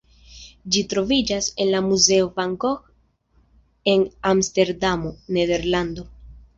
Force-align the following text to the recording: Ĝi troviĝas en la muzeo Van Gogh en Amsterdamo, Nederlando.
Ĝi 0.75 0.81
troviĝas 0.93 1.49
en 1.65 1.69
la 1.75 1.83
muzeo 1.91 2.33
Van 2.41 2.57
Gogh 2.65 3.93
en 3.95 4.09
Amsterdamo, 4.35 5.17
Nederlando. 5.41 6.13